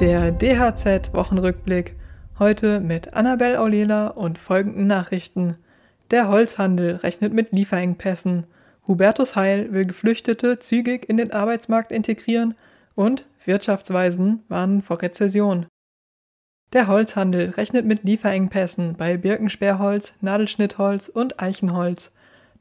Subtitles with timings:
[0.00, 1.96] Der DHZ-Wochenrückblick.
[2.38, 5.56] Heute mit Annabel Aulela und folgenden Nachrichten.
[6.12, 8.46] Der Holzhandel rechnet mit Lieferengpässen.
[8.86, 12.54] Hubertus Heil will Geflüchtete zügig in den Arbeitsmarkt integrieren
[12.94, 15.66] und Wirtschaftsweisen warnen vor Rezession.
[16.72, 22.12] Der Holzhandel rechnet mit Lieferengpässen bei Birkensperrholz, Nadelschnittholz und Eichenholz.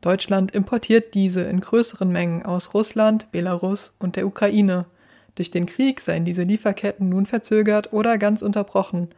[0.02, 4.88] Deutschland importiert diese in größeren Mengen aus Russland, Belarus und der Ukraine.
[5.38, 9.10] Durch den Krieg seien diese Lieferketten nun verzögert oder ganz unterbrochen.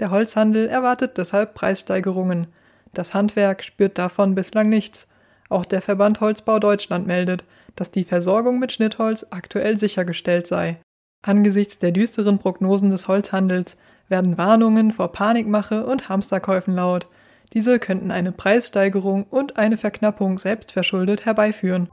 [0.00, 2.48] Der Holzhandel erwartet deshalb Preissteigerungen.
[2.92, 5.06] Das Handwerk spürt davon bislang nichts.
[5.48, 7.44] Auch der Verband Holzbau Deutschland meldet,
[7.76, 10.80] dass die Versorgung mit Schnittholz aktuell sichergestellt sei.
[11.22, 13.76] Angesichts der düsteren Prognosen des Holzhandels
[14.08, 17.06] werden Warnungen vor Panikmache und Hamsterkäufen laut.
[17.52, 21.88] Diese könnten eine Preissteigerung und eine Verknappung selbstverschuldet herbeiführen.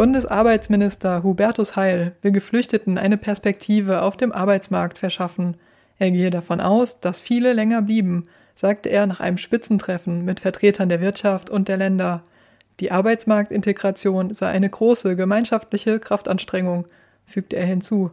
[0.00, 5.58] Bundesarbeitsminister Hubertus Heil will Geflüchteten eine Perspektive auf dem Arbeitsmarkt verschaffen.
[5.98, 10.88] Er gehe davon aus, dass viele länger blieben, sagte er nach einem Spitzentreffen mit Vertretern
[10.88, 12.22] der Wirtschaft und der Länder.
[12.80, 16.86] Die Arbeitsmarktintegration sei eine große gemeinschaftliche Kraftanstrengung,
[17.26, 18.10] fügte er hinzu.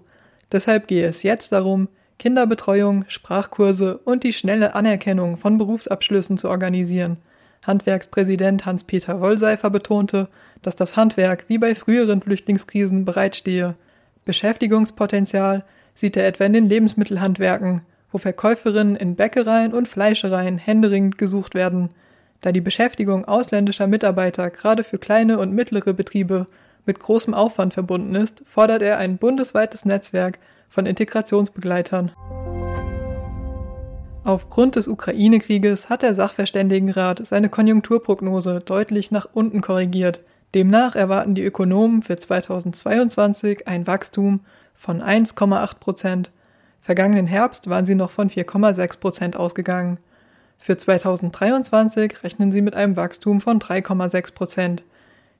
[0.51, 1.87] Deshalb gehe es jetzt darum,
[2.19, 7.15] Kinderbetreuung, Sprachkurse und die schnelle Anerkennung von Berufsabschlüssen zu organisieren.
[7.67, 10.29] Handwerkspräsident Hans-Peter Wollseifer betonte,
[10.61, 13.75] dass das Handwerk wie bei früheren Flüchtlingskrisen bereitstehe.
[14.25, 21.53] Beschäftigungspotenzial sieht er etwa in den Lebensmittelhandwerken, wo Verkäuferinnen in Bäckereien und Fleischereien händeringend gesucht
[21.53, 21.89] werden.
[22.41, 26.47] Da die Beschäftigung ausländischer Mitarbeiter gerade für kleine und mittlere Betriebe
[26.85, 32.11] mit großem Aufwand verbunden ist, fordert er ein bundesweites Netzwerk von Integrationsbegleitern.
[34.27, 40.19] Aufgrund des Ukraine-Krieges hat der Sachverständigenrat seine Konjunkturprognose deutlich nach unten korrigiert.
[40.53, 44.41] Demnach erwarten die Ökonomen für 2022 ein Wachstum
[44.75, 46.31] von 1,8 Prozent.
[46.81, 49.97] Vergangenen Herbst waren sie noch von 4,6 Prozent ausgegangen.
[50.59, 54.83] Für 2023 rechnen sie mit einem Wachstum von 3,6 Prozent.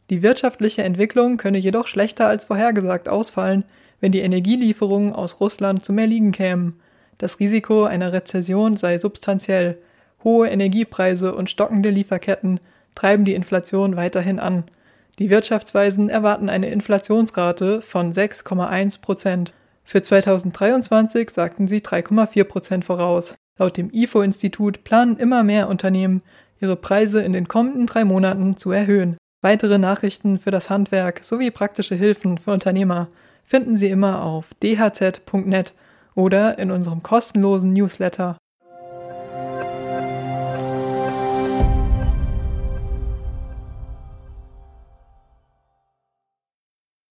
[0.10, 3.66] Die wirtschaftliche Entwicklung könne jedoch schlechter als vorhergesagt ausfallen,
[4.00, 6.80] wenn die Energielieferungen aus Russland zum Erliegen kämen.
[7.18, 9.80] Das Risiko einer Rezession sei substanziell.
[10.24, 12.60] Hohe Energiepreise und stockende Lieferketten
[12.96, 14.66] treiben die Inflation weiterhin an.
[15.20, 19.54] Die Wirtschaftsweisen erwarten eine Inflationsrate von 6,1 Prozent.
[19.84, 23.36] Für 2023 sagten sie 3,4 Prozent voraus.
[23.58, 26.22] Laut dem IFO-Institut planen immer mehr Unternehmen,
[26.60, 29.18] ihre Preise in den kommenden drei Monaten zu erhöhen.
[29.42, 33.08] Weitere Nachrichten für das Handwerk sowie praktische Hilfen für Unternehmer
[33.44, 35.74] finden Sie immer auf dhz.net
[36.18, 38.38] oder in unserem kostenlosen Newsletter.